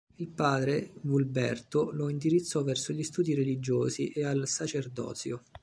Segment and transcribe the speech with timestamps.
[0.15, 5.43] Il padre, Vulberto, lo indirizzò verso gli studi religiosi e al sacerdozio.